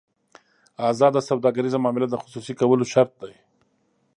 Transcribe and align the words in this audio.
ازاده 0.91 1.21
سوداګریزه 1.29 1.77
معامله 1.83 2.07
د 2.09 2.15
خصوصي 2.23 2.53
کولو 2.59 2.83
شرط 2.93 3.11
ده. 3.21 3.29